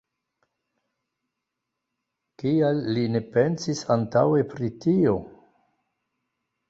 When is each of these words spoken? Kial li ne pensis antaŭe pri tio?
Kial 2.43 2.81
li 2.95 3.03
ne 3.17 3.21
pensis 3.35 3.85
antaŭe 3.97 4.43
pri 4.55 4.75
tio? 4.87 5.15